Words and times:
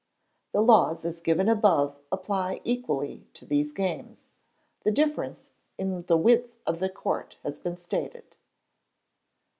The 0.51 0.61
laws 0.61 1.05
as 1.05 1.19
given 1.21 1.47
above 1.47 1.95
apply 2.11 2.61
equally 2.63 3.27
to 3.35 3.45
these 3.45 3.71
games. 3.71 4.33
The 4.83 4.89
difference 4.89 5.51
in 5.77 6.01
the 6.07 6.17
width 6.17 6.57
of 6.65 6.79
the 6.79 6.89
court 6.89 7.37
has 7.43 7.59
been 7.59 7.77
stated. 7.77 8.35